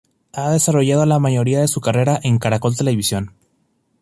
Ha 0.33 0.49
desarrollado 0.49 1.05
la 1.05 1.19
mayoría 1.19 1.59
de 1.61 1.67
su 1.67 1.79
carrera 1.79 2.19
en 2.23 2.39
Caracol 2.39 2.75
Televisión. 2.75 3.35